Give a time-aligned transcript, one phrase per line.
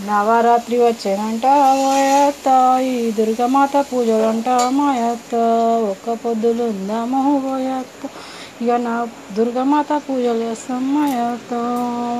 [0.00, 1.46] నవరాత్రి వచ్చేనంట
[1.78, 2.48] మాయత్త
[2.82, 5.34] ఈ దుర్గమాత పూజలంట మాయత్త
[5.90, 8.08] ఒక్క పొద్దులు ఉందాము పోయత్త
[8.62, 8.94] ఇక నా
[9.32, 11.52] దుర్గమాత పూజలు చేస్తాం మాయత్త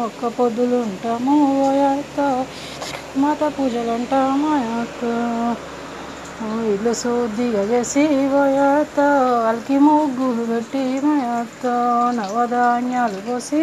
[0.04, 2.46] ఒక్క పొద్దులు ఉంటాము పోయత్త
[3.16, 3.96] మాత పూజలు
[4.36, 5.04] మాయత్త
[6.68, 9.00] ఇల్లు శుద్ధిగా చేసి పోయాత
[9.34, 11.66] వాళ్ళకి ముగ్గులు పెట్టి మాయత్త
[12.16, 13.62] నవధాన్యాలు పోసి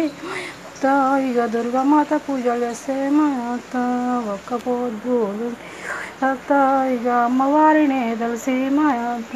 [0.82, 0.90] మాత
[1.22, 3.74] ఇక దుర్గమాత పూజలు చేస్తే మాత
[4.34, 5.16] ఒక్క పొద్దు
[6.22, 6.50] అత్త
[6.92, 9.34] ఇక అమ్మవారిని తెలిసి మాత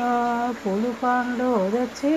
[0.61, 2.13] పూలు పండు తెచ్చి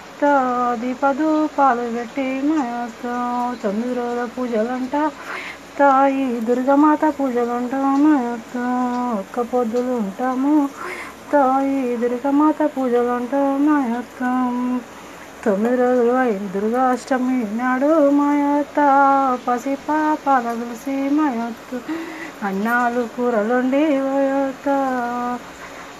[0.00, 0.32] అత్త
[0.80, 3.04] దీపదు పాలు పెట్టి మాత
[3.62, 4.96] తొమ్మిది రోజుల పూజలంట
[5.78, 8.56] తాయి దుర్గమాత పూజలు ఉంటాము అత్త
[9.20, 10.56] ఒక్క పొద్దులు ఉంటాము
[11.30, 14.20] తాయి దుర్గమాత పూజలు ఉంటాము అత్త
[15.44, 18.78] తొమ్మిది రోజులు అయిన దుర్గాష్టమి నాడు మాయత్త
[19.46, 21.80] పసిపాపాల తులసి మాయత్త
[22.48, 24.68] అన్నాలు కూరలుండి పోయత్త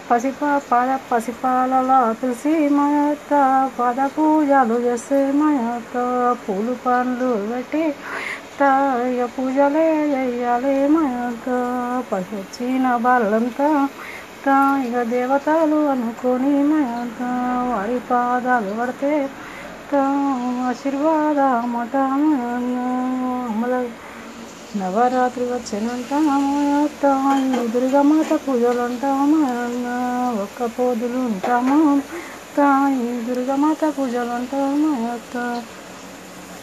[0.08, 3.32] పసిపాపాల పసిపాలలా తులసి మాయత్త
[3.78, 5.94] పద పూజలు చేస్తే మాయత్త
[6.42, 7.84] పూలు పండ్లు పెట్టి
[9.10, 11.48] ఇక పూజలే చెయ్యాలి మాయత్త
[12.10, 13.70] పసి వచ్చిన బాలంతా
[14.86, 17.20] ఇక దేవతలు అనుకొని మాయత్త.
[18.10, 19.10] పాదాలు పడితే
[20.68, 23.74] ఆశీర్వాదమట అమ్మల
[24.76, 26.48] నవరాత్రి వచ్చినంటాము.
[27.58, 29.38] ఈ దుర్గమాత పూజలు అంటాము
[30.42, 31.78] ఒక్క పోదులు ఉంటాము.
[33.06, 34.90] ఈ దుర్గమాత పూజలు అంటాము